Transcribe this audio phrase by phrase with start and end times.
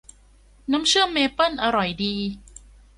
[0.71, 2.15] น้ำเชื่อมเมเปิลอร่อยดี